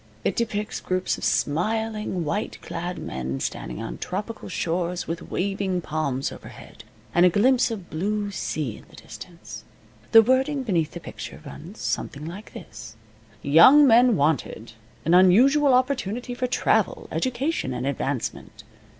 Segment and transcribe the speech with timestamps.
[0.23, 6.31] It depicts groups of smiling, white clad men standing on tropical shores, with waving palms
[6.31, 9.63] overhead, and a glimpse of blue sea in the distance.
[10.11, 12.95] The wording beneath the picture runs something like this:
[13.43, 14.71] "Young men wanted.
[15.05, 18.63] An unusual opportunity for travel, education, and advancement.